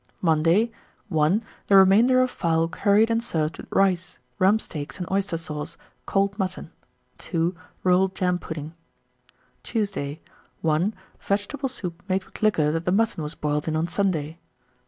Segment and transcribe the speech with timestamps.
[0.21, 0.81] 1925.
[1.11, 1.41] Monday.
[1.43, 1.45] 1.
[1.67, 5.77] The remainder of fowl curried and served with rice; rump steaks and oyster sauce,
[6.07, 6.71] cold mutton.
[7.19, 7.53] 2.
[7.83, 8.73] Rolled jam pudding.
[9.61, 9.71] 1926.
[9.71, 10.21] Tuesday.
[10.61, 10.95] 1.
[11.19, 14.39] Vegetable soup made with liquor that the mutton was boiled in on Sunday.